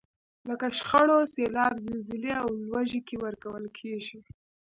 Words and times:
لکه 0.47 0.65
شخړو، 0.77 1.17
سیلاب، 1.33 1.73
زلزلې 1.85 2.33
او 2.41 2.47
ولږې 2.71 3.01
کې 3.07 3.15
ورکول 3.25 3.65
کیږي. 3.77 4.19